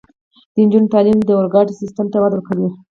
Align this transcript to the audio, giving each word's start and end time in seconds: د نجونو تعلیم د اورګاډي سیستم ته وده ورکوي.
د 0.53 0.55
نجونو 0.65 0.91
تعلیم 0.93 1.17
د 1.23 1.29
اورګاډي 1.37 1.73
سیستم 1.81 2.05
ته 2.13 2.17
وده 2.19 2.35
ورکوي. 2.37 2.69